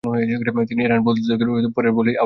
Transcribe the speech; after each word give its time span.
তিনি 0.69 0.81
এ 0.83 0.87
রান 0.87 0.99
তুলতে 0.99 1.33
পেরেছিলেন 1.39 1.65
ও 1.65 1.75
পরের 1.75 1.91
বলেই 1.91 2.13
আউট 2.13 2.17
হন। 2.17 2.19